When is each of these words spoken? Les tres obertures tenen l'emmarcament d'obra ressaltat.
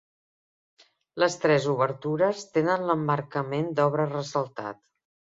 Les 1.23 1.35
tres 1.43 1.67
obertures 1.73 2.41
tenen 2.55 2.85
l'emmarcament 2.91 3.69
d'obra 3.81 4.07
ressaltat. 4.15 4.81